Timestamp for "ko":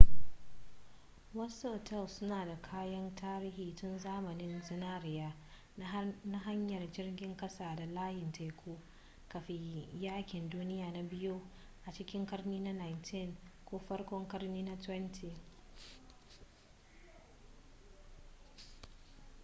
13.65-13.79